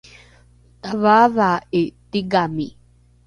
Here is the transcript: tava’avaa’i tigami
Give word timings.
tava’avaa’i 0.81 1.81
tigami 2.11 2.67